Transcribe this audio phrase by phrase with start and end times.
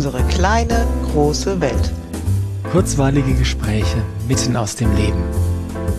[0.00, 1.92] Unsere kleine, große Welt.
[2.72, 5.22] Kurzweilige Gespräche mitten aus dem Leben.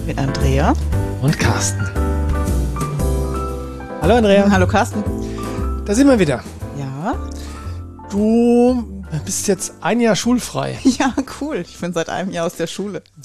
[0.08, 0.74] Mit Andrea
[1.22, 1.88] und Carsten.
[4.02, 4.50] Hallo Andrea.
[4.50, 5.04] Hallo Carsten.
[5.86, 6.42] Da sind wir wieder.
[6.80, 7.16] Ja.
[8.10, 10.80] Du bist jetzt ein Jahr schulfrei.
[11.02, 11.64] Ja, cool.
[11.68, 13.02] Ich bin seit einem Jahr aus der Schule.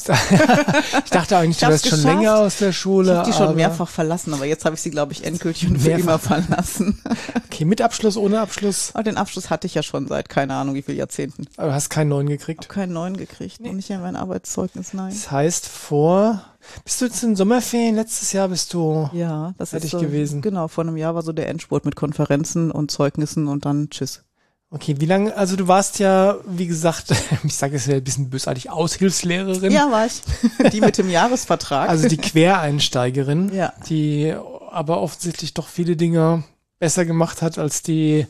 [1.04, 3.10] ich dachte eigentlich, du wärst schon länger aus der Schule.
[3.10, 5.78] Ich habe die schon mehrfach verlassen, aber jetzt habe ich sie, glaube ich, endgültig und
[5.78, 7.02] für immer verlassen.
[7.46, 8.90] Okay, mit Abschluss, ohne Abschluss?
[8.92, 11.46] Aber den Abschluss hatte ich ja schon seit keine Ahnung wie viele Jahrzehnten.
[11.56, 12.64] Aber du hast keinen neuen gekriegt?
[12.64, 13.70] Habe keinen neuen gekriegt nee.
[13.70, 15.08] und nicht in mein Arbeitszeugnis, nein.
[15.10, 16.42] Das heißt, vor
[16.84, 17.94] bist du jetzt in Sommerferien?
[17.94, 20.42] Letztes Jahr bist du ja, das fertig ist so, gewesen.
[20.42, 24.25] Genau, vor einem Jahr war so der Endspurt mit Konferenzen und Zeugnissen und dann tschüss.
[24.70, 28.30] Okay, wie lange, also du warst ja, wie gesagt, ich sage es ja ein bisschen
[28.30, 29.70] bösartig, Aushilfslehrerin.
[29.70, 30.22] Ja, war ich.
[30.72, 31.88] Die mit dem Jahresvertrag.
[31.88, 33.72] Also die Quereinsteigerin, ja.
[33.88, 34.34] die
[34.70, 36.42] aber offensichtlich doch viele Dinge
[36.78, 38.26] besser gemacht hat als die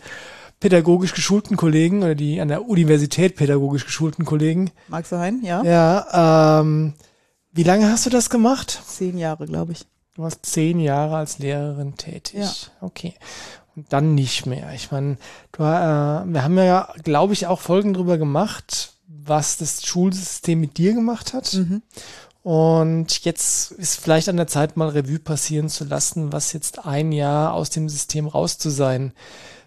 [0.60, 4.70] pädagogisch geschulten Kollegen oder die an der Universität pädagogisch geschulten Kollegen.
[4.88, 5.62] Mag sein, ja.
[5.64, 6.94] Ja, ähm,
[7.52, 8.82] wie lange hast du das gemacht?
[8.86, 9.86] Zehn Jahre, glaube ich.
[10.14, 12.40] Du warst zehn Jahre als Lehrerin tätig.
[12.40, 12.52] Ja.
[12.80, 13.14] Okay
[13.76, 14.72] dann nicht mehr.
[14.74, 15.18] Ich meine,
[15.52, 20.78] du, äh, wir haben ja, glaube ich, auch Folgen drüber gemacht, was das Schulsystem mit
[20.78, 21.52] dir gemacht hat.
[21.54, 21.82] Mhm.
[22.42, 27.12] Und jetzt ist vielleicht an der Zeit, mal Revue passieren zu lassen, was jetzt ein
[27.12, 29.12] Jahr aus dem System raus zu sein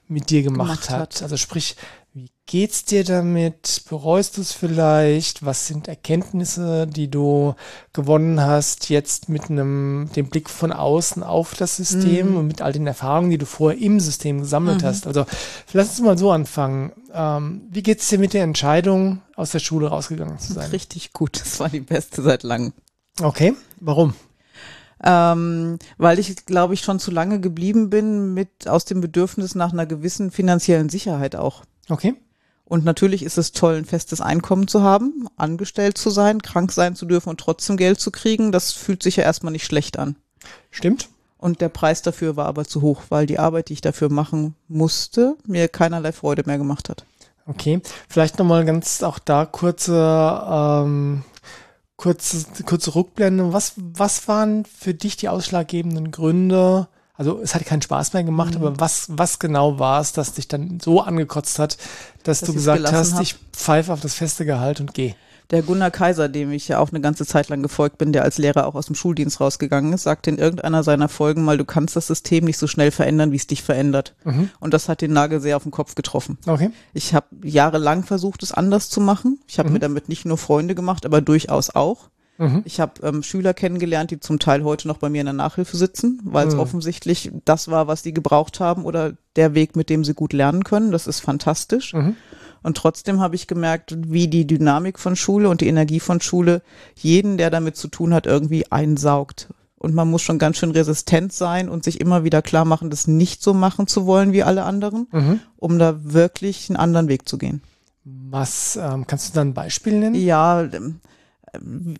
[0.07, 0.99] mit dir gemacht, gemacht hat.
[0.99, 1.21] hat.
[1.23, 1.75] Also sprich,
[2.13, 3.83] wie geht's dir damit?
[3.87, 5.45] Bereust du es vielleicht?
[5.45, 7.53] Was sind Erkenntnisse, die du
[7.93, 12.37] gewonnen hast, jetzt mit einem, dem Blick von außen auf das System mhm.
[12.37, 14.87] und mit all den Erfahrungen, die du vorher im System gesammelt mhm.
[14.87, 15.05] hast?
[15.05, 15.25] Also,
[15.73, 16.91] lass uns mal so anfangen.
[17.13, 20.71] Ähm, wie geht's dir mit der Entscheidung, aus der Schule rausgegangen zu sein?
[20.71, 21.39] Richtig gut.
[21.39, 22.73] Das war die beste seit langem.
[23.21, 23.53] Okay.
[23.79, 24.15] Warum?
[25.03, 29.71] ähm, weil ich, glaube ich, schon zu lange geblieben bin mit aus dem Bedürfnis nach
[29.71, 31.63] einer gewissen finanziellen Sicherheit auch.
[31.89, 32.15] Okay.
[32.69, 36.95] Und natürlich ist es toll, ein festes Einkommen zu haben, angestellt zu sein, krank sein
[36.95, 38.51] zu dürfen und trotzdem Geld zu kriegen.
[38.51, 40.15] Das fühlt sich ja erstmal nicht schlecht an.
[40.69, 41.09] Stimmt.
[41.39, 44.55] Und der Preis dafür war aber zu hoch, weil die Arbeit, die ich dafür machen
[44.67, 47.05] musste, mir keinerlei Freude mehr gemacht hat.
[47.47, 51.23] Okay, vielleicht nochmal ganz auch da kurze, ähm,
[51.95, 53.51] kurze, kurze Rückblende.
[53.51, 56.87] Was, was waren für dich die ausschlaggebenden Gründe,
[57.19, 58.65] also es hat keinen Spaß mehr gemacht, mhm.
[58.65, 61.77] aber was, was genau war es, das dich dann so angekotzt hat,
[62.23, 63.21] dass, dass du gesagt hast, hab.
[63.21, 65.15] ich pfeife auf das feste Gehalt und gehe?
[65.51, 68.37] Der Gunnar Kaiser, dem ich ja auch eine ganze Zeit lang gefolgt bin, der als
[68.37, 71.97] Lehrer auch aus dem Schuldienst rausgegangen ist, sagte in irgendeiner seiner Folgen mal, du kannst
[71.97, 74.15] das System nicht so schnell verändern, wie es dich verändert.
[74.23, 74.49] Mhm.
[74.61, 76.37] Und das hat den Nagel sehr auf den Kopf getroffen.
[76.45, 76.69] Okay.
[76.93, 79.39] Ich habe jahrelang versucht, es anders zu machen.
[79.45, 79.73] Ich habe mhm.
[79.73, 82.09] mir damit nicht nur Freunde gemacht, aber durchaus auch.
[82.39, 82.61] Mhm.
[82.65, 85.75] Ich habe ähm, Schüler kennengelernt, die zum Teil heute noch bei mir in der Nachhilfe
[85.75, 86.61] sitzen, weil es mhm.
[86.61, 90.63] offensichtlich das war, was die gebraucht haben oder der Weg, mit dem sie gut lernen
[90.63, 90.91] können.
[90.91, 91.93] Das ist fantastisch.
[91.93, 92.15] Mhm.
[92.63, 96.61] Und trotzdem habe ich gemerkt, wie die Dynamik von Schule und die Energie von Schule
[96.95, 99.49] jeden, der damit zu tun hat, irgendwie einsaugt.
[99.77, 103.07] Und man muss schon ganz schön resistent sein und sich immer wieder klar machen, das
[103.07, 105.39] nicht so machen zu wollen wie alle anderen, mhm.
[105.55, 107.61] um da wirklich einen anderen Weg zu gehen.
[108.03, 110.15] Was ähm, kannst du da ein Beispiel nennen?
[110.15, 110.67] Ja,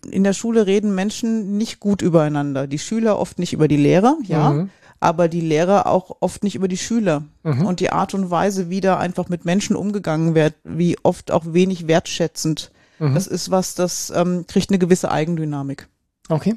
[0.10, 2.68] in der Schule reden Menschen nicht gut übereinander.
[2.68, 4.70] Die Schüler oft nicht über die Lehrer, ja, mhm.
[5.00, 7.24] aber die Lehrer auch oft nicht über die Schüler.
[7.44, 7.66] Mhm.
[7.66, 11.46] Und die Art und Weise, wie da einfach mit Menschen umgegangen wird, wie oft auch
[11.48, 13.14] wenig wertschätzend, mhm.
[13.14, 15.88] das ist was, das ähm, kriegt eine gewisse Eigendynamik.
[16.30, 16.56] Okay.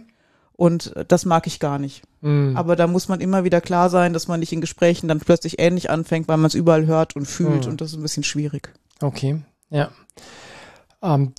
[0.54, 2.02] Und das mag ich gar nicht.
[2.20, 2.56] Mhm.
[2.56, 5.58] Aber da muss man immer wieder klar sein, dass man nicht in Gesprächen dann plötzlich
[5.58, 7.64] ähnlich anfängt, weil man es überall hört und fühlt.
[7.64, 7.72] Mhm.
[7.72, 8.72] Und das ist ein bisschen schwierig.
[9.00, 9.90] Okay, ja.
[11.02, 11.32] Ähm,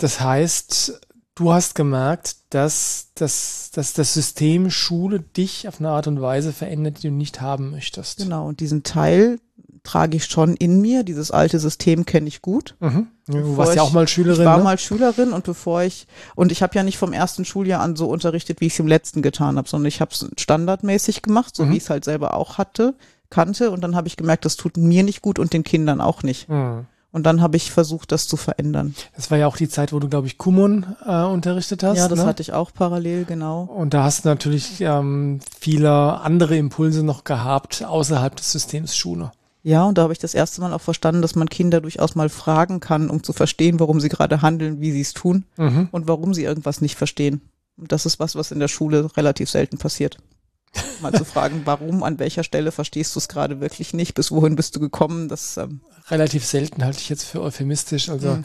[0.00, 1.00] das heißt,
[1.34, 6.52] du hast gemerkt, dass, dass, dass das System Schule dich auf eine Art und Weise
[6.52, 8.18] verändert, die du nicht haben möchtest.
[8.18, 9.38] Genau, und diesen Teil
[9.82, 11.04] trage ich schon in mir.
[11.04, 12.76] Dieses alte System kenne ich gut.
[12.80, 13.08] Mhm.
[13.26, 14.42] Du warst ich, ja auch mal Schülerin.
[14.42, 14.64] Ich war ne?
[14.64, 18.08] mal Schülerin und bevor ich, und ich habe ja nicht vom ersten Schuljahr an so
[18.08, 21.64] unterrichtet, wie ich es im letzten getan habe, sondern ich habe es standardmäßig gemacht, so
[21.64, 21.70] mhm.
[21.70, 22.94] wie ich es halt selber auch hatte,
[23.30, 23.70] kannte.
[23.70, 26.48] Und dann habe ich gemerkt, das tut mir nicht gut und den Kindern auch nicht.
[26.48, 26.86] Mhm.
[27.12, 28.94] Und dann habe ich versucht, das zu verändern.
[29.16, 31.98] Das war ja auch die Zeit, wo du, glaube ich, Kumon äh, unterrichtet hast.
[31.98, 32.24] Ja, das ne?
[32.24, 33.62] hatte ich auch parallel, genau.
[33.62, 39.32] Und da hast du natürlich ähm, viele andere Impulse noch gehabt außerhalb des Systems Schule.
[39.62, 42.28] Ja, und da habe ich das erste Mal auch verstanden, dass man Kinder durchaus mal
[42.28, 45.88] fragen kann, um zu verstehen, warum sie gerade handeln, wie sie es tun mhm.
[45.90, 47.42] und warum sie irgendwas nicht verstehen.
[47.76, 50.18] Und das ist was, was in der Schule relativ selten passiert.
[51.00, 54.54] Mal zu fragen, warum, an welcher Stelle verstehst du es gerade wirklich nicht, bis wohin
[54.54, 55.80] bist du gekommen, das ähm,
[56.10, 58.08] relativ selten halte ich jetzt für euphemistisch.
[58.08, 58.42] Also hm.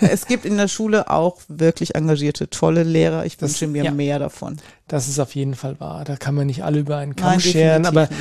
[0.00, 3.26] es gibt in der Schule auch wirklich engagierte, tolle Lehrer.
[3.26, 4.56] Ich das, wünsche mir ja, mehr davon.
[4.86, 6.04] Das ist auf jeden Fall wahr.
[6.04, 8.12] Da kann man nicht alle über einen Kamm Nein, scheren, aber nicht.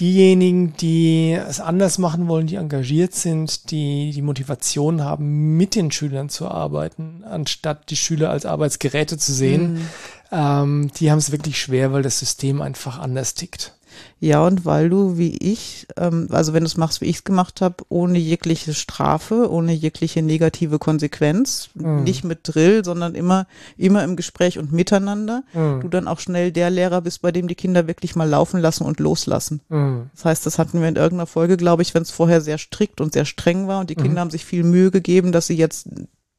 [0.00, 5.90] diejenigen, die es anders machen wollen, die engagiert sind, die die Motivation haben, mit den
[5.90, 9.88] Schülern zu arbeiten, anstatt die Schüler als Arbeitsgeräte zu sehen, mhm.
[10.34, 13.76] Ähm, die haben es wirklich schwer, weil das System einfach anders tickt.
[14.18, 17.24] Ja, und weil du wie ich, ähm, also wenn du es machst, wie ich es
[17.24, 22.02] gemacht habe, ohne jegliche Strafe, ohne jegliche negative Konsequenz, mhm.
[22.02, 23.46] nicht mit Drill, sondern immer,
[23.76, 25.82] immer im Gespräch und miteinander, mhm.
[25.82, 28.84] du dann auch schnell der Lehrer bist, bei dem die Kinder wirklich mal laufen lassen
[28.84, 29.60] und loslassen.
[29.68, 30.10] Mhm.
[30.14, 33.00] Das heißt, das hatten wir in irgendeiner Folge, glaube ich, wenn es vorher sehr strikt
[33.00, 34.18] und sehr streng war und die Kinder mhm.
[34.18, 35.88] haben sich viel Mühe gegeben, dass sie jetzt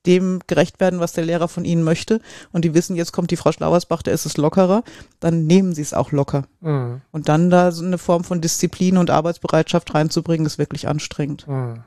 [0.05, 2.21] dem gerecht werden, was der Lehrer von ihnen möchte
[2.51, 4.83] und die wissen, jetzt kommt die Frau Schlauersbach, da ist es lockerer,
[5.19, 6.45] dann nehmen sie es auch locker.
[6.61, 7.01] Mhm.
[7.11, 11.47] Und dann da so eine Form von Disziplin und Arbeitsbereitschaft reinzubringen, ist wirklich anstrengend.
[11.47, 11.83] Mhm.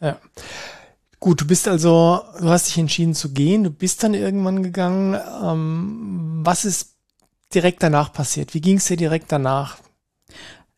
[0.00, 0.18] Ja.
[1.20, 5.16] Gut, du bist also, du hast dich entschieden zu gehen, du bist dann irgendwann gegangen.
[5.42, 6.96] Ähm, was ist
[7.54, 8.54] direkt danach passiert?
[8.54, 9.78] Wie ging es dir direkt danach?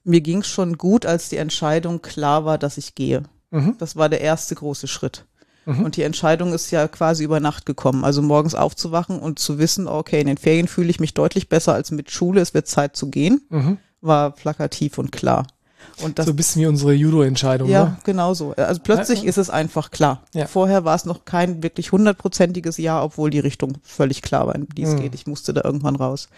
[0.03, 3.23] Mir ging es schon gut, als die Entscheidung klar war, dass ich gehe.
[3.51, 3.77] Mhm.
[3.79, 5.25] Das war der erste große Schritt.
[5.67, 5.85] Mhm.
[5.85, 8.05] Und die Entscheidung ist ja quasi über Nacht gekommen.
[8.05, 11.75] Also morgens aufzuwachen und zu wissen, okay, in den Ferien fühle ich mich deutlich besser
[11.75, 13.79] als mit Schule, es wird Zeit zu gehen, mhm.
[14.01, 15.47] war plakativ und klar.
[16.03, 17.69] Und das, so ein bisschen wie unsere Judo-Entscheidung.
[17.69, 17.97] Ja, ne?
[18.05, 18.53] genau so.
[18.57, 20.23] Also plötzlich ja, ist es einfach klar.
[20.33, 20.47] Ja.
[20.47, 24.67] Vorher war es noch kein wirklich hundertprozentiges Ja, obwohl die Richtung völlig klar war, in
[24.69, 25.03] die es mhm.
[25.03, 25.15] geht.
[25.15, 26.29] Ich musste da irgendwann raus.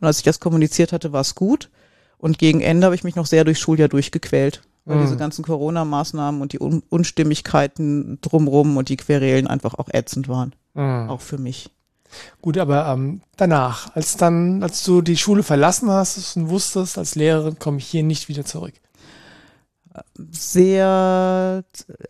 [0.00, 1.70] Und als ich das kommuniziert hatte, war es gut.
[2.18, 5.02] Und gegen Ende habe ich mich noch sehr durch Schuljahr durchgequält weil mhm.
[5.02, 10.54] diese ganzen Corona-Maßnahmen und die Un Unstimmigkeiten drumrum und die Querelen einfach auch ätzend waren.
[10.74, 11.10] Mhm.
[11.10, 11.70] Auch für mich.
[12.40, 17.14] Gut, aber ähm, danach, als dann, als du die Schule verlassen hast und wusstest, als
[17.14, 18.72] Lehrerin komme ich hier nicht wieder zurück.
[20.30, 21.64] Sehr,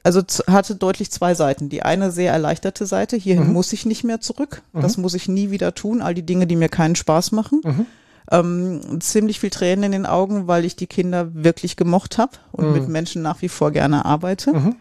[0.05, 1.69] also hatte deutlich zwei Seiten.
[1.69, 3.55] Die eine sehr erleichterte Seite, hierhin mhm.
[3.55, 4.63] muss ich nicht mehr zurück.
[4.73, 5.03] Das mhm.
[5.03, 6.01] muss ich nie wieder tun.
[6.01, 7.87] All die Dinge, die mir keinen Spaß machen.
[8.31, 12.67] Ähm, ziemlich viel Tränen in den Augen, weil ich die Kinder wirklich gemocht habe und
[12.67, 12.73] mhm.
[12.73, 14.53] mit Menschen nach wie vor gerne arbeite.
[14.53, 14.77] Mhm.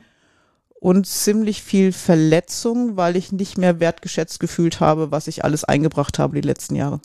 [0.79, 6.19] Und ziemlich viel Verletzung, weil ich nicht mehr wertgeschätzt gefühlt habe, was ich alles eingebracht
[6.19, 6.99] habe die letzten Jahre.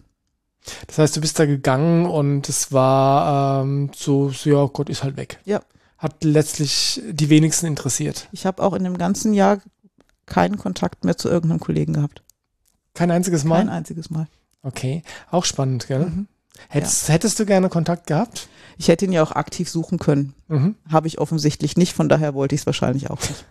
[0.87, 5.03] Das heißt, du bist da gegangen und es war ähm, so, so, ja Gott, ist
[5.03, 5.41] halt weg.
[5.45, 5.61] Ja.
[5.99, 8.29] Hat letztlich die wenigsten interessiert.
[8.33, 9.59] Ich habe auch in dem ganzen Jahr
[10.27, 12.23] keinen Kontakt mehr zu irgendeinem Kollegen gehabt.
[12.95, 13.59] Kein einziges Mal?
[13.59, 14.27] Kein einziges Mal.
[14.63, 16.07] Okay, auch spannend, gell?
[16.07, 16.29] Mhm.
[16.69, 17.15] Hättest, ja.
[17.15, 18.49] hättest du gerne Kontakt gehabt?
[18.79, 20.35] Ich hätte ihn ja auch aktiv suchen können.
[20.49, 20.77] Mhm.
[20.91, 23.45] Habe ich offensichtlich nicht, von daher wollte ich es wahrscheinlich auch nicht.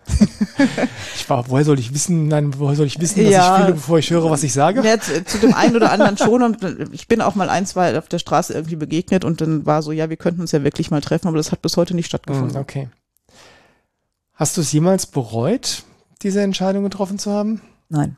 [1.16, 3.74] ich war, woher soll ich wissen, nein, woher soll ich wissen, was ja, ich fühle,
[3.76, 4.82] bevor ich höre, was ich sage?
[4.84, 6.58] Ja, zu, zu, dem einen oder anderen schon und
[6.92, 9.92] ich bin auch mal ein, zwei auf der Straße irgendwie begegnet und dann war so,
[9.92, 12.54] ja, wir könnten uns ja wirklich mal treffen, aber das hat bis heute nicht stattgefunden.
[12.54, 12.90] Mhm, okay.
[14.34, 15.84] Hast du es jemals bereut,
[16.24, 17.62] diese Entscheidung getroffen zu haben?
[17.90, 18.18] Nein.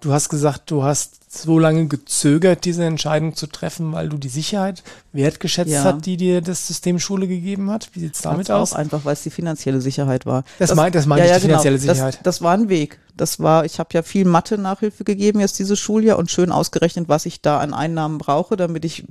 [0.00, 4.28] Du hast gesagt, du hast so lange gezögert, diese Entscheidung zu treffen, weil du die
[4.28, 4.82] Sicherheit
[5.12, 5.84] wertgeschätzt ja.
[5.84, 7.88] hat, die dir das System Schule gegeben hat.
[7.94, 8.74] Wie sieht's damit aus?
[8.74, 10.44] Auch einfach, weil es die finanzielle Sicherheit war.
[10.58, 11.60] Das, das meint, das meint ja, ja, die genau.
[11.60, 11.92] finanzielle genau.
[11.94, 12.14] Sicherheit.
[12.16, 12.98] Das, das, war ein Weg.
[13.16, 17.24] Das war, ich habe ja viel Mathe-Nachhilfe gegeben jetzt dieses Schuljahr und schön ausgerechnet, was
[17.24, 19.06] ich da an Einnahmen brauche, damit ich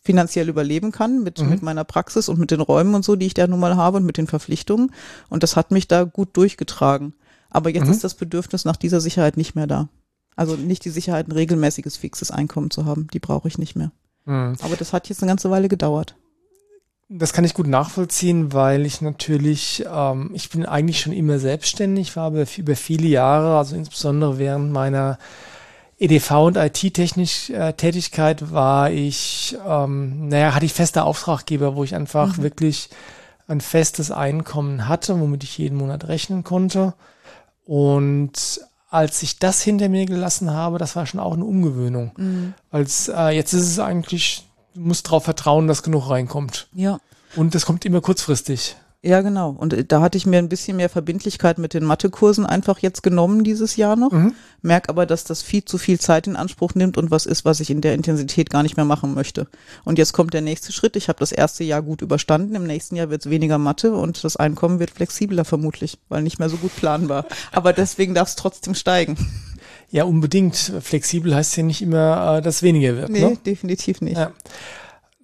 [0.00, 1.50] finanziell überleben kann mit, mhm.
[1.50, 3.98] mit meiner Praxis und mit den Räumen und so, die ich da nun mal habe
[3.98, 4.90] und mit den Verpflichtungen.
[5.28, 7.12] Und das hat mich da gut durchgetragen.
[7.50, 7.92] Aber jetzt mhm.
[7.92, 9.88] ist das Bedürfnis nach dieser Sicherheit nicht mehr da.
[10.36, 13.08] Also nicht die Sicherheit, ein regelmäßiges, fixes Einkommen zu haben.
[13.12, 13.92] Die brauche ich nicht mehr.
[14.24, 14.56] Mhm.
[14.62, 16.16] Aber das hat jetzt eine ganze Weile gedauert.
[17.08, 22.16] Das kann ich gut nachvollziehen, weil ich natürlich, ähm, ich bin eigentlich schon immer selbstständig,
[22.16, 25.18] war aber über viele Jahre, also insbesondere während meiner
[25.98, 32.38] EDV und IT-Tätigkeit äh, war ich, ähm, naja, hatte ich feste Auftraggeber, wo ich einfach
[32.38, 32.42] mhm.
[32.42, 32.88] wirklich
[33.46, 36.94] ein festes Einkommen hatte, womit ich jeden Monat rechnen konnte.
[37.66, 38.60] Und
[38.92, 42.12] als ich das hinter mir gelassen habe, das war schon auch eine Umgewöhnung.
[42.16, 42.54] Mhm.
[42.70, 46.68] Als äh, jetzt ist es eigentlich, du musst darauf vertrauen, dass genug reinkommt.
[46.74, 46.98] Ja.
[47.34, 48.76] Und das kommt immer kurzfristig.
[49.04, 49.50] Ja, genau.
[49.50, 53.02] Und äh, da hatte ich mir ein bisschen mehr Verbindlichkeit mit den Mathekursen einfach jetzt
[53.02, 54.12] genommen dieses Jahr noch.
[54.12, 54.34] Mhm.
[54.62, 57.58] Merk aber, dass das viel zu viel Zeit in Anspruch nimmt und was ist, was
[57.58, 59.48] ich in der Intensität gar nicht mehr machen möchte.
[59.84, 60.94] Und jetzt kommt der nächste Schritt.
[60.94, 62.54] Ich habe das erste Jahr gut überstanden.
[62.54, 66.38] Im nächsten Jahr wird es weniger Mathe und das Einkommen wird flexibler vermutlich, weil nicht
[66.38, 67.26] mehr so gut planbar.
[67.50, 69.16] aber deswegen darf es trotzdem steigen.
[69.90, 70.56] Ja, unbedingt.
[70.80, 73.10] Flexibel heißt ja nicht immer, äh, dass weniger wird.
[73.10, 73.38] Nee, ne?
[73.44, 74.16] definitiv nicht.
[74.16, 74.32] Ja.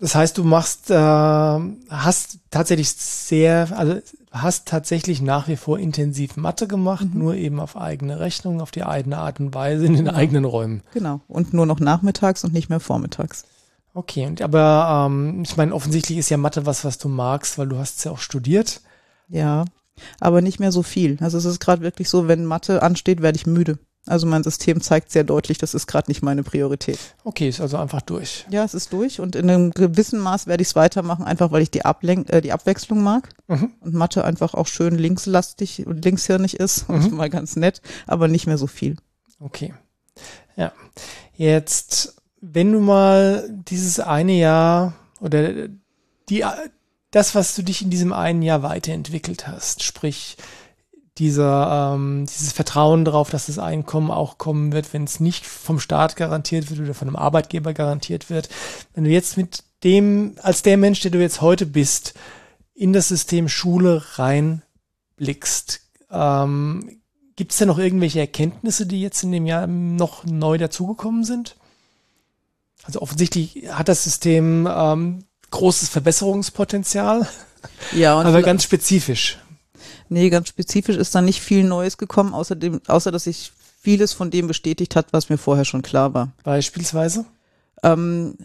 [0.01, 4.01] Das heißt, du machst, äh, hast tatsächlich sehr, also
[4.31, 7.19] hast tatsächlich nach wie vor intensiv Mathe gemacht, mhm.
[7.19, 10.17] nur eben auf eigene Rechnung, auf die eigene Art und Weise in den genau.
[10.17, 10.83] eigenen Räumen.
[10.95, 11.21] Genau.
[11.27, 13.45] Und nur noch nachmittags und nicht mehr vormittags.
[13.95, 17.69] Okay, und aber ähm, ich meine, offensichtlich ist ja Mathe was, was du magst, weil
[17.69, 18.81] du hast es ja auch studiert.
[19.29, 19.65] Ja,
[20.21, 21.17] aber nicht mehr so viel.
[21.21, 23.79] Also es ist gerade wirklich so, wenn Mathe ansteht, werde ich müde.
[24.09, 26.99] Also mein System zeigt sehr deutlich, das ist gerade nicht meine Priorität.
[27.25, 28.47] Okay, ist also einfach durch.
[28.51, 31.63] Ja, es ist durch und in einem gewissen Maß werde ich es weitermachen, einfach weil
[31.63, 33.73] ich die, Ablenk äh, die Abwechslung mag mhm.
[33.81, 36.95] und Mathe einfach auch schön linkslastig und linkshirnig ist mhm.
[36.95, 38.97] und mal ganz nett, aber nicht mehr so viel.
[39.41, 39.75] Okay.
[40.57, 40.73] Ja.
[41.37, 45.69] Jetzt, wenn du mal dieses eine Jahr oder
[46.29, 46.45] die,
[47.11, 50.37] das, was du dich in diesem einen Jahr weiterentwickelt hast, sprich
[51.19, 55.81] dieser, ähm, dieses Vertrauen darauf, dass das Einkommen auch kommen wird, wenn es nicht vom
[55.81, 58.49] Staat garantiert wird oder von einem Arbeitgeber garantiert wird.
[58.95, 62.15] Wenn du jetzt mit dem, als der Mensch, der du jetzt heute bist,
[62.75, 67.01] in das System Schule reinblickst, ähm,
[67.37, 71.57] gibt es da noch irgendwelche Erkenntnisse, die jetzt in dem Jahr noch neu dazugekommen sind?
[72.85, 77.29] Also offensichtlich hat das System ähm, großes Verbesserungspotenzial.
[77.93, 79.39] Ja, und aber ganz spezifisch.
[80.09, 84.13] Nee, ganz spezifisch ist da nicht viel Neues gekommen, außer, dem, außer dass sich vieles
[84.13, 86.33] von dem bestätigt hat, was mir vorher schon klar war.
[86.43, 87.25] Beispielsweise?
[87.83, 88.37] Ähm,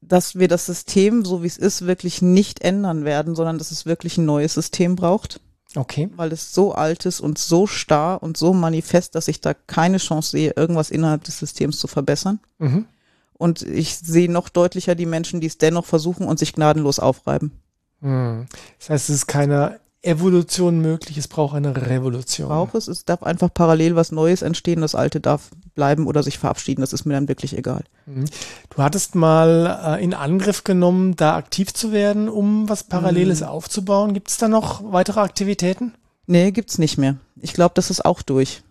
[0.00, 3.86] dass wir das System, so wie es ist, wirklich nicht ändern werden, sondern dass es
[3.86, 5.40] wirklich ein neues System braucht.
[5.76, 6.08] Okay.
[6.16, 9.98] Weil es so alt ist und so starr und so manifest, dass ich da keine
[9.98, 12.38] Chance sehe, irgendwas innerhalb des Systems zu verbessern.
[12.58, 12.86] Mhm.
[13.32, 17.52] Und ich sehe noch deutlicher die Menschen, die es dennoch versuchen und sich gnadenlos aufreiben.
[18.00, 18.46] Mhm.
[18.78, 22.48] Das heißt, es ist keine Evolution möglich, es braucht eine Revolution.
[22.48, 26.38] Braucht es, es darf einfach parallel was Neues entstehen, das Alte darf bleiben oder sich
[26.38, 27.84] verabschieden, das ist mir dann wirklich egal.
[28.06, 28.26] Mhm.
[28.70, 33.48] Du hattest mal äh, in Angriff genommen, da aktiv zu werden, um was Paralleles mhm.
[33.48, 34.14] aufzubauen.
[34.14, 35.94] Gibt es da noch weitere Aktivitäten?
[36.26, 37.16] Nee, gibt's nicht mehr.
[37.40, 38.62] Ich glaube, das ist auch durch.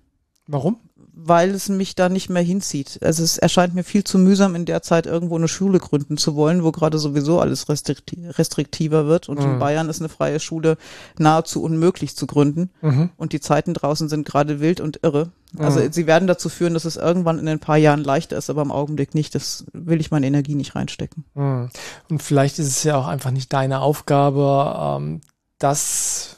[0.47, 0.77] Warum?
[1.25, 2.99] Weil es mich da nicht mehr hinzieht.
[3.01, 6.35] Also es erscheint mir viel zu mühsam, in der Zeit irgendwo eine Schule gründen zu
[6.35, 9.29] wollen, wo gerade sowieso alles restriktiver wird.
[9.29, 9.45] Und mhm.
[9.53, 10.77] in Bayern ist eine freie Schule
[11.17, 12.71] nahezu unmöglich zu gründen.
[12.81, 13.09] Mhm.
[13.15, 15.31] Und die Zeiten draußen sind gerade wild und irre.
[15.57, 15.93] Also mhm.
[15.93, 18.71] sie werden dazu führen, dass es irgendwann in ein paar Jahren leichter ist, aber im
[18.71, 19.33] Augenblick nicht.
[19.33, 21.23] Das will ich meine Energie nicht reinstecken.
[21.35, 21.69] Mhm.
[22.09, 25.21] Und vielleicht ist es ja auch einfach nicht deine Aufgabe, ähm,
[25.59, 26.37] das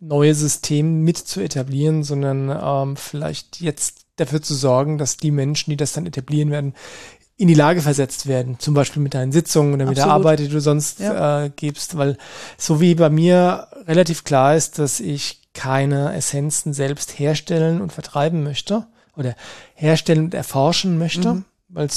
[0.00, 5.70] neue System mit zu etablieren, sondern ähm, vielleicht jetzt dafür zu sorgen, dass die Menschen,
[5.70, 6.74] die das dann etablieren werden,
[7.36, 10.08] in die Lage versetzt werden, zum Beispiel mit deinen Sitzungen oder mit Absolut.
[10.08, 11.44] der Arbeit, die du sonst ja.
[11.44, 12.16] äh, gibst, weil
[12.56, 18.42] so wie bei mir relativ klar ist, dass ich keine Essenzen selbst herstellen und vertreiben
[18.42, 19.34] möchte oder
[19.74, 21.44] herstellen und erforschen möchte, mhm.
[21.68, 21.88] weil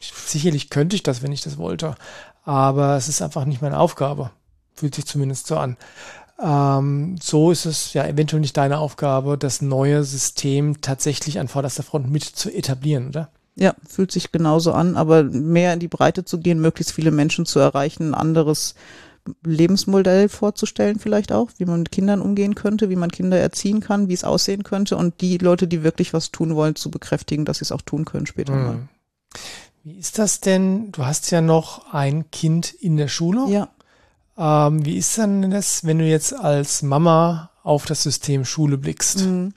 [0.00, 1.94] sicherlich könnte ich das, wenn ich das wollte,
[2.44, 4.30] aber es ist einfach nicht meine Aufgabe,
[4.74, 5.76] fühlt sich zumindest so an.
[6.38, 11.82] Ähm, so ist es ja eventuell nicht deine Aufgabe, das neue System tatsächlich an vorderster
[11.82, 13.30] Front mit zu etablieren, oder?
[13.54, 17.46] Ja, fühlt sich genauso an, aber mehr in die Breite zu gehen, möglichst viele Menschen
[17.46, 18.74] zu erreichen, ein anderes
[19.44, 24.08] Lebensmodell vorzustellen vielleicht auch, wie man mit Kindern umgehen könnte, wie man Kinder erziehen kann,
[24.08, 27.58] wie es aussehen könnte und die Leute, die wirklich was tun wollen, zu bekräftigen, dass
[27.58, 28.62] sie es auch tun können später hm.
[28.62, 28.88] mal.
[29.84, 30.92] Wie ist das denn?
[30.92, 33.46] Du hast ja noch ein Kind in der Schule.
[33.48, 33.68] Ja.
[34.38, 39.26] Ähm, wie ist denn das, wenn du jetzt als Mama auf das System Schule blickst?
[39.26, 39.54] Mhm.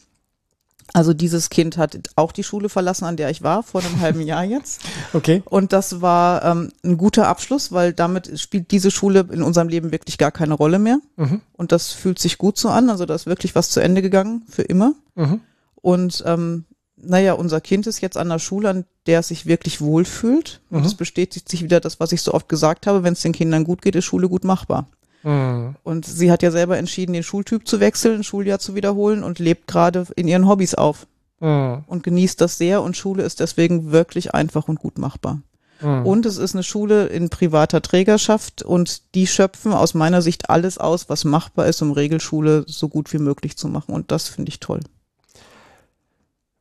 [0.93, 4.21] Also dieses Kind hat auch die Schule verlassen, an der ich war, vor einem halben
[4.21, 4.81] Jahr jetzt.
[5.13, 5.41] Okay.
[5.45, 9.91] Und das war ähm, ein guter Abschluss, weil damit spielt diese Schule in unserem Leben
[9.91, 10.99] wirklich gar keine Rolle mehr.
[11.15, 11.41] Mhm.
[11.53, 12.89] Und das fühlt sich gut so an.
[12.89, 14.93] Also da ist wirklich was zu Ende gegangen, für immer.
[15.15, 15.41] Mhm.
[15.75, 16.65] Und ähm,
[17.01, 20.61] naja, unser Kind ist jetzt an der Schule, an der es sich wirklich wohlfühlt.
[20.69, 20.85] Und mhm.
[20.85, 23.63] es bestätigt sich wieder das, was ich so oft gesagt habe, wenn es den Kindern
[23.63, 24.87] gut geht, ist Schule gut machbar.
[25.23, 25.75] Mhm.
[25.83, 29.39] Und sie hat ja selber entschieden, den Schultyp zu wechseln, ein Schuljahr zu wiederholen und
[29.39, 31.07] lebt gerade in ihren Hobbys auf.
[31.39, 31.83] Mhm.
[31.87, 35.41] Und genießt das sehr und Schule ist deswegen wirklich einfach und gut machbar.
[35.81, 36.05] Mhm.
[36.05, 40.77] Und es ist eine Schule in privater Trägerschaft und die schöpfen aus meiner Sicht alles
[40.77, 43.93] aus, was machbar ist, um Regelschule so gut wie möglich zu machen.
[43.93, 44.81] Und das finde ich toll.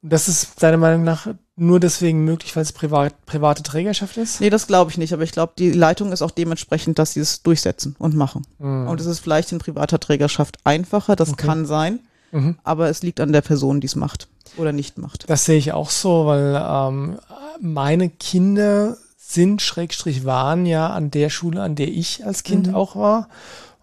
[0.03, 4.41] Das ist deiner Meinung nach nur deswegen möglich, weil es privat, private Trägerschaft ist?
[4.41, 7.21] Nee, das glaube ich nicht, aber ich glaube, die Leitung ist auch dementsprechend, dass sie
[7.21, 8.47] es durchsetzen und machen.
[8.59, 8.87] Mhm.
[8.87, 11.47] Und es ist vielleicht in privater Trägerschaft einfacher, das okay.
[11.47, 11.99] kann sein,
[12.31, 12.59] mhm.
[12.63, 15.29] aber es liegt an der Person, die es macht oder nicht macht.
[15.29, 17.19] Das sehe ich auch so, weil ähm,
[17.61, 22.75] meine Kinder sind, Schrägstrich waren ja an der Schule, an der ich als Kind mhm.
[22.75, 23.29] auch war.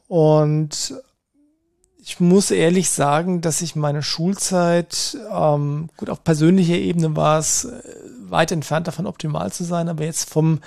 [0.08, 0.96] Und
[2.06, 7.66] ich muss ehrlich sagen, dass ich meine Schulzeit, ähm, gut, auf persönlicher Ebene war es
[7.66, 7.82] äh,
[8.30, 10.60] weit entfernt davon optimal zu sein, aber jetzt vom,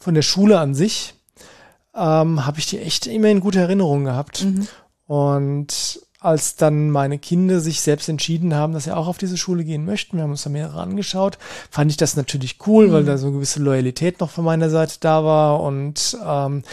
[0.00, 1.14] von der Schule an sich
[1.94, 4.44] ähm, habe ich die echt immer in gute Erinnerungen gehabt.
[4.44, 4.66] Mhm.
[5.06, 9.64] Und als dann meine Kinder sich selbst entschieden haben, dass sie auch auf diese Schule
[9.64, 11.38] gehen möchten, wir haben uns da mehrere angeschaut,
[11.70, 12.92] fand ich das natürlich cool, mhm.
[12.92, 16.64] weil da so eine gewisse Loyalität noch von meiner Seite da war und ähm,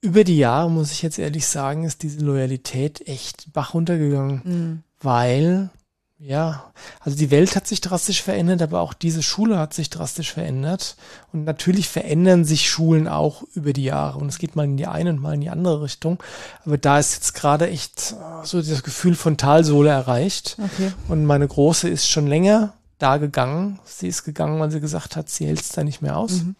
[0.00, 4.40] über die Jahre, muss ich jetzt ehrlich sagen, ist diese Loyalität echt bach runtergegangen.
[4.44, 4.82] Mhm.
[5.02, 5.70] Weil,
[6.18, 10.32] ja, also die Welt hat sich drastisch verändert, aber auch diese Schule hat sich drastisch
[10.32, 10.96] verändert.
[11.32, 14.18] Und natürlich verändern sich Schulen auch über die Jahre.
[14.18, 16.22] Und es geht mal in die eine und mal in die andere Richtung.
[16.64, 20.56] Aber da ist jetzt gerade echt äh, so das Gefühl von Talsohle erreicht.
[20.58, 20.92] Okay.
[21.08, 23.78] Und meine Große ist schon länger da gegangen.
[23.84, 26.42] Sie ist gegangen, weil sie gesagt hat, sie hält es da nicht mehr aus.
[26.42, 26.56] Mhm.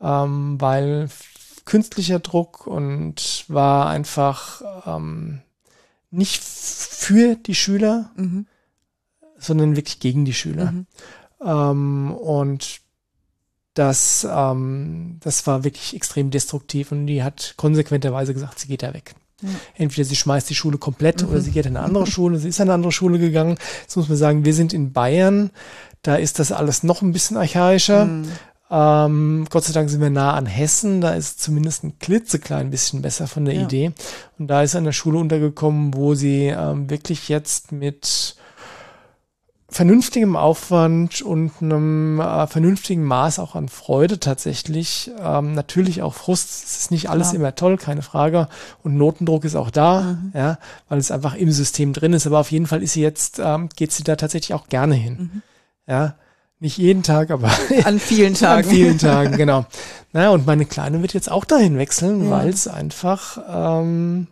[0.00, 1.08] Ähm, weil
[1.66, 5.42] künstlicher Druck und war einfach ähm,
[6.10, 8.10] nicht für die Schüler.
[8.16, 8.46] Mhm
[9.38, 10.72] sondern wirklich gegen die Schüler.
[10.72, 10.86] Mhm.
[11.44, 12.80] Ähm, und
[13.74, 18.94] das, ähm, das war wirklich extrem destruktiv und die hat konsequenterweise gesagt, sie geht da
[18.94, 19.14] weg.
[19.42, 19.50] Ja.
[19.74, 21.28] Entweder sie schmeißt die Schule komplett mhm.
[21.28, 22.38] oder sie geht in eine andere Schule.
[22.38, 23.58] Sie ist in eine andere Schule gegangen.
[23.82, 25.50] Jetzt muss man sagen, wir sind in Bayern.
[26.00, 28.06] Da ist das alles noch ein bisschen archaischer.
[28.06, 28.28] Mhm.
[28.70, 31.00] Ähm, Gott sei Dank sind wir nah an Hessen.
[31.00, 33.62] Da ist zumindest ein klitzeklein bisschen besser von der ja.
[33.62, 33.92] Idee.
[34.38, 38.36] Und da ist der Schule untergekommen, wo sie ähm, wirklich jetzt mit
[39.68, 45.10] vernünftigem Aufwand und einem äh, vernünftigen Maß auch an Freude tatsächlich.
[45.20, 46.64] Ähm, natürlich auch Frust.
[46.64, 47.40] Es ist nicht alles Klar.
[47.40, 48.48] immer toll, keine Frage.
[48.82, 50.32] Und Notendruck ist auch da, mhm.
[50.34, 50.58] ja,
[50.88, 52.26] weil es einfach im System drin ist.
[52.26, 55.18] Aber auf jeden Fall ist sie jetzt, ähm, geht sie da tatsächlich auch gerne hin.
[55.18, 55.42] Mhm.
[55.86, 56.14] Ja.
[56.58, 57.50] Nicht jeden Tag, aber
[57.84, 58.68] an vielen Tagen.
[58.68, 59.66] an vielen Tagen, genau.
[60.12, 62.30] Naja, und meine Kleine wird jetzt auch dahin wechseln, ja.
[62.30, 64.28] weil es einfach ähm,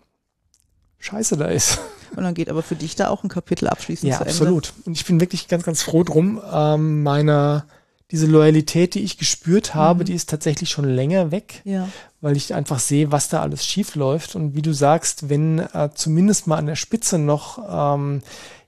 [0.98, 1.78] scheiße da ist.
[2.16, 4.32] Und dann geht aber für dich da auch ein Kapitel abschließend ja, zu Ende.
[4.32, 4.72] Ja, absolut.
[4.86, 6.40] Und ich bin wirklich ganz, ganz froh drum.
[6.52, 7.64] Ähm, meine,
[8.10, 10.06] diese Loyalität, die ich gespürt habe, mhm.
[10.06, 11.88] die ist tatsächlich schon länger weg, ja.
[12.20, 14.36] weil ich einfach sehe, was da alles schief läuft.
[14.36, 18.22] Und wie du sagst, wenn äh, zumindest mal an der Spitze noch ähm,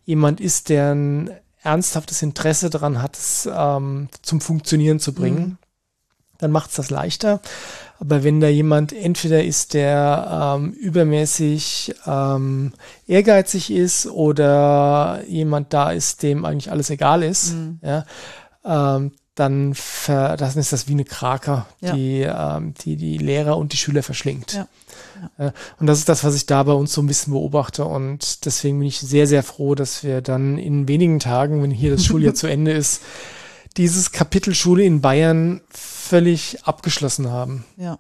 [0.04, 1.30] jemand ist, der ein
[1.66, 5.58] ernsthaftes Interesse daran hat, es ähm, zum Funktionieren zu bringen, mhm.
[6.38, 7.40] dann macht es das leichter.
[7.98, 12.72] Aber wenn da jemand entweder ist, der ähm, übermäßig ähm,
[13.06, 17.80] ehrgeizig ist oder jemand da ist, dem eigentlich alles egal ist, mhm.
[17.82, 18.04] ja,
[18.64, 21.92] ähm, dann, ver, dann ist das wie eine Krake, ja.
[21.92, 24.54] die, ähm, die die Lehrer und die Schüler verschlingt.
[24.54, 24.66] Ja.
[25.38, 25.52] Ja.
[25.78, 27.84] Und das ist das, was ich da bei uns so ein bisschen beobachte.
[27.84, 31.90] Und deswegen bin ich sehr, sehr froh, dass wir dann in wenigen Tagen, wenn hier
[31.90, 33.02] das Schuljahr zu Ende ist,
[33.76, 37.64] dieses Kapitel Schule in Bayern völlig abgeschlossen haben.
[37.76, 37.98] Ja.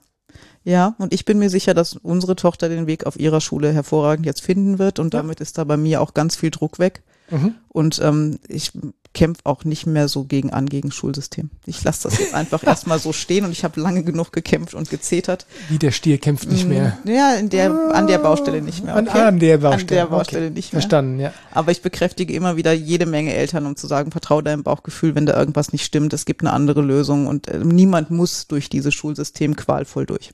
[0.64, 4.26] Ja, und ich bin mir sicher, dass unsere Tochter den Weg auf ihrer Schule hervorragend
[4.26, 7.04] jetzt finden wird und damit ist da bei mir auch ganz viel Druck weg.
[7.30, 7.54] Mhm.
[7.68, 8.72] Und ähm, ich
[9.16, 11.48] kämpfe auch nicht mehr so gegen an gegen Schulsystem.
[11.64, 14.90] Ich lasse das jetzt einfach erstmal so stehen und ich habe lange genug gekämpft und
[14.90, 15.46] gezetert.
[15.70, 16.98] Wie der Stier kämpft nicht mehr.
[17.02, 18.94] Mm, ja, in der, an der Baustelle nicht mehr.
[18.94, 19.08] Okay?
[19.08, 20.02] An, an, der Baustelle.
[20.02, 20.54] An der Baustelle okay.
[20.54, 20.82] nicht mehr.
[20.82, 21.32] Verstanden, ja.
[21.50, 25.24] Aber ich bekräftige immer wieder jede Menge Eltern, um zu sagen, vertraue deinem Bauchgefühl, wenn
[25.24, 26.12] da irgendwas nicht stimmt.
[26.12, 30.32] Es gibt eine andere Lösung und äh, niemand muss durch dieses Schulsystem qualvoll durch.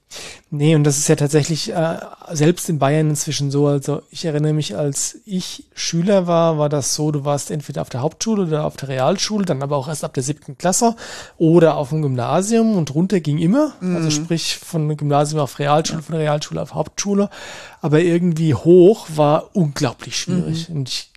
[0.50, 1.98] Nee, und das ist ja tatsächlich äh,
[2.32, 3.68] selbst in Bayern inzwischen so.
[3.68, 7.88] Also ich erinnere mich, als ich Schüler war, war das so, du warst entweder auf
[7.88, 10.96] der Hauptschule oder auf der Realschule, dann aber auch erst ab der siebten Klasse
[11.38, 13.72] oder auf dem Gymnasium und runter ging immer.
[13.80, 13.96] Also mhm.
[13.96, 17.30] Also sprich von Gymnasium auf Realschule, von Realschule auf Hauptschule.
[17.80, 20.68] Aber irgendwie hoch war unglaublich schwierig.
[20.68, 20.76] Mhm.
[20.76, 21.10] Und ich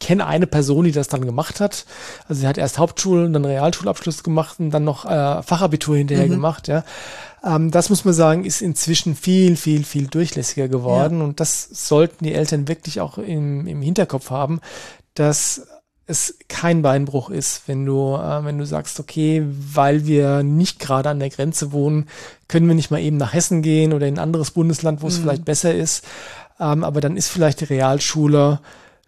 [0.00, 1.84] kenne eine Person, die das dann gemacht hat.
[2.28, 6.30] Also sie hat erst Hauptschule, dann Realschulabschluss gemacht und dann noch äh, Fachabitur hinterher mhm.
[6.30, 6.84] gemacht, ja.
[7.44, 11.18] Ähm, das muss man sagen, ist inzwischen viel, viel, viel durchlässiger geworden.
[11.18, 11.24] Ja.
[11.24, 14.60] Und das sollten die Eltern wirklich auch im, im Hinterkopf haben,
[15.14, 15.66] dass
[16.10, 21.08] es kein Beinbruch ist, wenn du, äh, wenn du sagst, okay, weil wir nicht gerade
[21.08, 22.08] an der Grenze wohnen,
[22.48, 25.18] können wir nicht mal eben nach Hessen gehen oder in ein anderes Bundesland, wo es
[25.18, 25.22] mhm.
[25.22, 26.04] vielleicht besser ist.
[26.58, 28.60] Ähm, aber dann ist vielleicht die Realschule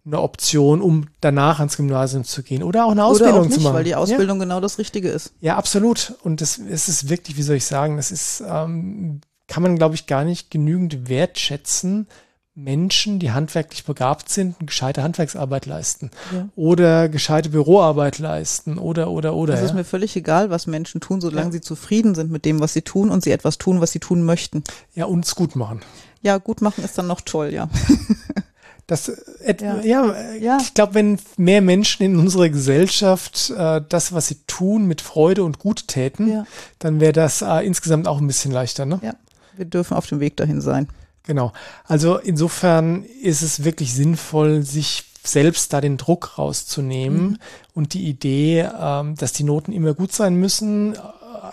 [0.05, 3.55] eine Option, um danach ans Gymnasium zu gehen oder auch eine Ausbildung oder auch nicht,
[3.55, 3.75] zu machen.
[3.75, 4.45] Weil die Ausbildung ja.
[4.45, 5.33] genau das Richtige ist.
[5.41, 6.15] Ja, absolut.
[6.23, 9.95] Und das, es ist wirklich, wie soll ich sagen, das ist, ähm, kann man, glaube
[9.95, 12.09] ich, gar nicht genügend wertschätzen,
[12.55, 16.49] Menschen, die handwerklich begabt sind, eine gescheite Handwerksarbeit leisten ja.
[16.55, 19.55] oder gescheite Büroarbeit leisten oder oder oder.
[19.55, 21.53] Es ist mir völlig egal, was Menschen tun, solange ja.
[21.53, 24.23] sie zufrieden sind mit dem, was sie tun und sie etwas tun, was sie tun
[24.23, 24.65] möchten.
[24.95, 25.81] Ja, und es gut machen.
[26.21, 27.69] Ja, gut machen ist dann noch toll, ja.
[28.89, 29.81] Das, äh, ja.
[29.81, 34.87] ja, ja, ich glaube, wenn mehr Menschen in unserer Gesellschaft äh, das, was sie tun,
[34.87, 36.47] mit Freude und gut täten, ja.
[36.81, 38.85] dann wäre das äh, insgesamt auch ein bisschen leichter.
[38.85, 38.99] Ne?
[39.01, 39.15] Ja,
[39.57, 40.89] wir dürfen auf dem Weg dahin sein.
[41.25, 41.53] Genau.
[41.85, 47.39] Also insofern ist es wirklich sinnvoll, sich selbst da den Druck rauszunehmen mhm.
[47.75, 50.99] und die Idee, ähm, dass die Noten immer gut sein müssen, äh,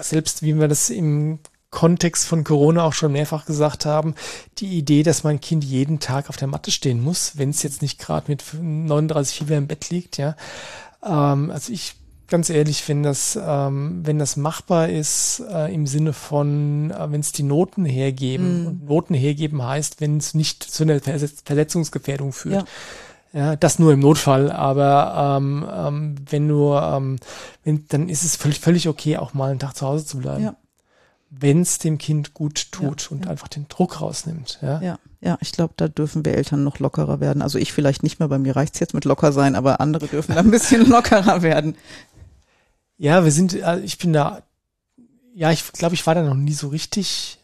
[0.01, 1.39] selbst wie wir das im
[1.71, 4.15] Kontext von Corona auch schon mehrfach gesagt haben,
[4.58, 7.84] die Idee, dass mein Kind jeden Tag auf der Matte stehen muss, wenn es jetzt
[7.84, 10.36] nicht gerade mit 39 Fieber im Bett liegt, ja.
[11.03, 11.95] Ähm, also ich
[12.30, 17.22] ganz ehrlich, wenn das, ähm, wenn das machbar ist, äh, im Sinne von, äh, wenn
[17.22, 18.68] es die Noten hergeben, mm.
[18.68, 22.63] und Noten hergeben heißt, wenn es nicht zu einer Versetzungsgefährdung führt.
[22.63, 22.65] Ja.
[23.32, 27.20] Ja, das nur im Notfall, aber ähm, ähm, wenn du, ähm,
[27.63, 30.44] wenn, dann ist es völlig, völlig okay, auch mal einen Tag zu Hause zu bleiben.
[30.44, 30.56] Ja.
[31.30, 33.32] Wenn es dem Kind gut tut ja, und ja.
[33.32, 34.58] einfach den Druck rausnimmt.
[34.63, 37.44] Ja, ja, ja ich glaube, da dürfen wir Eltern noch lockerer werden.
[37.44, 40.34] Also ich vielleicht nicht mehr, bei mir reicht's jetzt mit locker sein, aber andere dürfen
[40.34, 41.76] da ein bisschen lockerer werden.
[42.99, 44.43] Ja, wir sind, äh, ich bin da,
[45.33, 47.39] ja, ich glaube, ich war da noch nie so richtig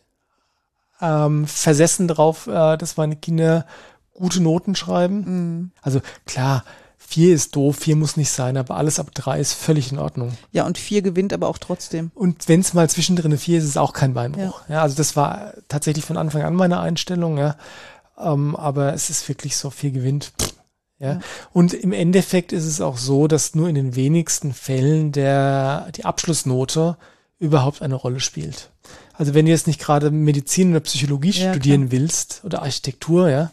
[1.02, 3.66] ähm, versessen drauf, äh, dass meine Kinder
[4.14, 5.24] gute Noten schreiben.
[5.26, 5.72] Mhm.
[5.82, 6.66] Also klar,
[6.98, 10.38] vier ist doof, vier muss nicht sein, aber alles ab drei ist völlig in Ordnung.
[10.52, 12.12] Ja, und vier gewinnt aber auch trotzdem.
[12.16, 14.62] Und wenn es mal zwischendrin eine vier ist, ist es auch kein Beinbruch.
[14.68, 14.76] Ja.
[14.76, 14.82] ja.
[14.82, 17.56] also das war tatsächlich von Anfang an meine Einstellung, ja.
[18.18, 20.34] Ähm, aber es ist wirklich so, vier gewinnt.
[20.42, 20.48] Ja?
[21.00, 21.20] Ja.
[21.52, 26.06] Und im Endeffekt ist es auch so, dass nur in den wenigsten Fällen der, die
[26.06, 26.98] Abschlussnote
[27.38, 28.72] überhaupt eine Rolle spielt.
[29.14, 32.00] Also wenn du jetzt nicht gerade Medizin oder Psychologie ja, studieren klar.
[32.00, 33.52] willst oder Architektur, ja,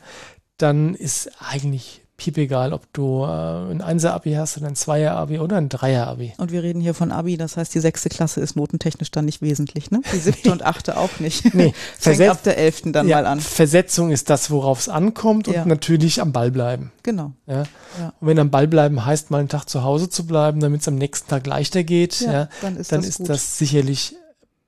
[0.56, 5.56] dann ist eigentlich piep egal, ob du äh, ein Einser-Abi hast oder ein Zweier-Abi oder
[5.56, 6.34] ein Dreier-Abi.
[6.38, 9.42] Und wir reden hier von Abi, das heißt, die sechste Klasse ist notentechnisch dann nicht
[9.42, 10.02] wesentlich, ne?
[10.12, 11.52] Die siebte und achte auch nicht.
[11.52, 13.40] Nee, fängt ab der elften dann ja, mal an.
[13.40, 15.64] Versetzung ist das, worauf es ankommt und ja.
[15.64, 16.92] natürlich am Ball bleiben.
[17.02, 17.32] Genau.
[17.46, 17.64] Ja?
[17.98, 18.12] ja?
[18.20, 20.88] Und wenn am Ball bleiben heißt, mal einen Tag zu Hause zu bleiben, damit es
[20.88, 24.14] am nächsten Tag leichter geht, ja, dann ist, dann das, ist das sicherlich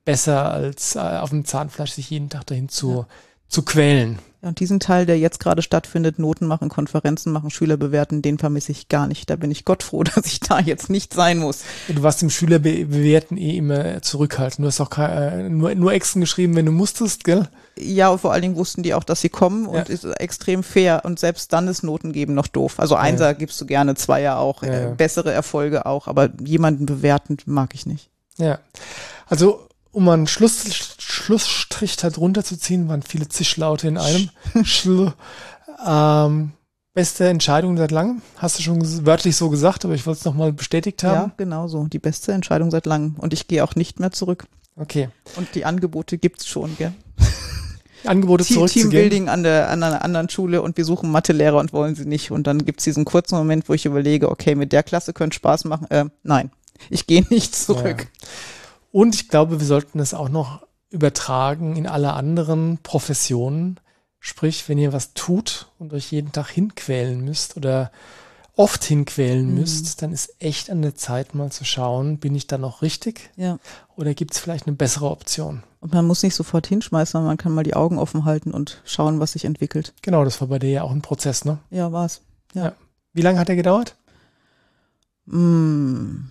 [0.05, 3.07] besser als äh, auf dem Zahnfleisch sich jeden Tag dahin zu,
[3.49, 4.19] zu quälen.
[4.45, 8.37] Ja, und diesen Teil, der jetzt gerade stattfindet, Noten machen, Konferenzen machen, Schüler bewerten, den
[8.37, 9.31] vermisse ich gar nicht.
[9.31, 11.63] Da bin ich Gott froh, dass ich da jetzt nicht sein muss.
[11.89, 14.65] Du warst im Schülerbewerten eh immer zurückhaltend.
[14.65, 17.49] Du hast auch kein, äh, nur, nur Exen geschrieben, wenn du musstest, gell?
[17.79, 19.95] Ja, und vor allen Dingen wussten die auch, dass sie kommen und ja.
[19.95, 21.03] ist extrem fair.
[21.05, 22.79] Und selbst dann ist Noten geben noch doof.
[22.79, 23.33] Also Einser ja.
[23.33, 27.87] gibst du gerne, Zweier auch, ja, äh, bessere Erfolge auch, aber jemanden bewerten mag ich
[27.87, 28.11] nicht.
[28.37, 28.59] Ja.
[29.27, 30.65] Also um einen Schluss,
[30.99, 34.31] Schlussstrich da drunter zu ziehen, waren viele Zischlaute in einem.
[34.65, 35.15] Schl
[35.87, 36.53] ähm,
[36.95, 38.23] beste Entscheidung seit langem?
[38.37, 41.29] Hast du schon wörtlich so gesagt, aber ich wollte es nochmal bestätigt haben.
[41.29, 41.87] Ja, genau so.
[41.87, 43.17] Die beste Entscheidung seit langem.
[43.19, 44.47] Und ich gehe auch nicht mehr zurück.
[44.77, 45.09] Okay.
[45.37, 46.93] Und die Angebote gibt's schon, gell?
[48.05, 51.95] Angebote Team, Teambuilding an der an einer anderen Schule und wir suchen Mathelehrer und wollen
[51.95, 52.31] sie nicht.
[52.31, 55.65] Und dann gibt's diesen kurzen Moment, wo ich überlege, okay, mit der Klasse könnte Spaß
[55.65, 55.91] machen.
[55.91, 56.51] Äh, nein,
[56.91, 58.09] ich gehe nicht zurück.
[58.13, 58.29] Ja.
[58.95, 63.81] Und ich glaube, wir sollten es auch noch übertragen in alle anderen Professionen.
[64.21, 67.91] Sprich, wenn ihr was tut und euch jeden Tag hinquälen müsst oder
[68.55, 69.55] oft hinquälen mhm.
[69.57, 73.31] müsst, dann ist echt an der Zeit mal zu schauen, bin ich da noch richtig?
[73.35, 73.59] Ja.
[73.97, 75.65] Oder gibt es vielleicht eine bessere Option?
[75.81, 78.81] Und man muss nicht sofort hinschmeißen, sondern man kann mal die Augen offen halten und
[78.85, 79.93] schauen, was sich entwickelt.
[80.03, 81.59] Genau, das war bei dir ja auch ein Prozess, ne?
[81.71, 82.21] Ja, war's.
[82.55, 82.67] Ja.
[82.67, 82.73] ja.
[83.13, 83.97] Wie lange hat der gedauert?
[85.27, 86.29] Mm,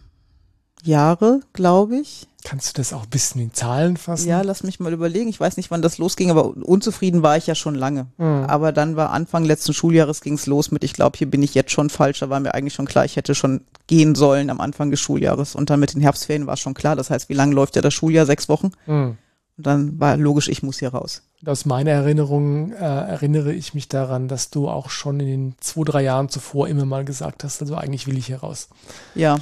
[0.83, 2.27] Jahre, glaube ich.
[2.43, 4.27] Kannst du das auch ein bisschen in Zahlen fassen?
[4.27, 5.29] Ja, lass mich mal überlegen.
[5.29, 8.07] Ich weiß nicht, wann das losging, aber unzufrieden war ich ja schon lange.
[8.17, 8.45] Mhm.
[8.47, 11.55] Aber dann war Anfang letzten Schuljahres ging es los mit, ich glaube, hier bin ich
[11.55, 12.19] jetzt schon falsch.
[12.19, 15.55] Da war mir eigentlich schon klar, ich hätte schon gehen sollen am Anfang des Schuljahres.
[15.55, 16.97] Und dann mit den Herbstferien war es schon klar.
[16.97, 18.25] Das heißt, wie lange läuft ja das Schuljahr?
[18.25, 18.71] Sechs Wochen?
[18.85, 19.17] Mhm.
[19.55, 21.21] Und dann war logisch, ich muss hier raus.
[21.45, 25.83] Aus meiner Erinnerung äh, erinnere ich mich daran, dass du auch schon in den zwei,
[25.83, 28.69] drei Jahren zuvor immer mal gesagt hast, also eigentlich will ich hier raus.
[29.13, 29.37] Ja,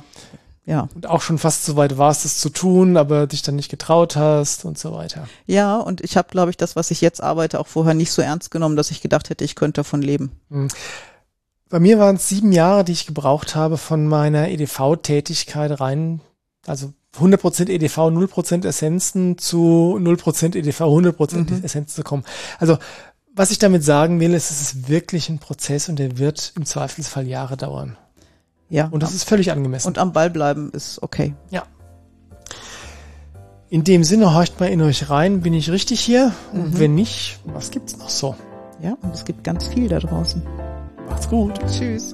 [0.65, 0.87] ja.
[0.93, 4.15] Und auch schon fast so weit warst, es zu tun, aber dich dann nicht getraut
[4.15, 5.27] hast und so weiter.
[5.47, 8.21] Ja, und ich habe, glaube ich, das, was ich jetzt arbeite, auch vorher nicht so
[8.21, 10.31] ernst genommen, dass ich gedacht hätte, ich könnte davon leben.
[10.49, 10.67] Mhm.
[11.69, 16.21] Bei mir waren es sieben Jahre, die ich gebraucht habe von meiner EDV-Tätigkeit rein,
[16.67, 21.63] also 100% EDV, 0% Essenzen zu 0% EDV, 100% mhm.
[21.63, 22.23] Essenzen zu kommen.
[22.59, 22.77] Also
[23.33, 26.65] was ich damit sagen will, ist, es ist wirklich ein Prozess und der wird im
[26.65, 27.97] Zweifelsfall Jahre dauern.
[28.71, 28.87] Ja.
[28.89, 29.87] Und das ist völlig angemessen.
[29.89, 31.35] Und am Ball bleiben ist okay.
[31.49, 31.63] Ja.
[33.69, 36.33] In dem Sinne, horcht mal in euch rein, bin ich richtig hier?
[36.53, 36.79] Und mhm.
[36.79, 38.35] wenn nicht, was gibt's noch so?
[38.81, 40.41] Ja, und es gibt ganz viel da draußen.
[41.07, 41.59] Macht's gut.
[41.67, 42.13] Tschüss.